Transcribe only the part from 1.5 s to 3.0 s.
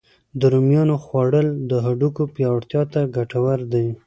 د هډوکو پیاوړتیا ته